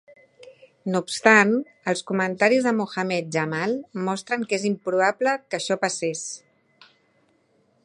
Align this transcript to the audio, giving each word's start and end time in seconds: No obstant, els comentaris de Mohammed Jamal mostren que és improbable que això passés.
No 0.93 1.01
obstant, 1.07 1.51
els 1.93 2.01
comentaris 2.11 2.65
de 2.69 2.73
Mohammed 2.79 3.29
Jamal 3.37 3.77
mostren 4.09 4.47
que 4.49 4.59
és 4.59 4.67
improbable 4.73 5.37
que 5.45 5.61
això 5.61 5.81
passés. 5.87 6.27